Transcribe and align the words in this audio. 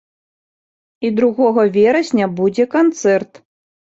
І 1.09 1.11
другога 1.19 1.65
верасня 1.75 2.25
будзе 2.39 2.65
канцэрт. 2.77 3.31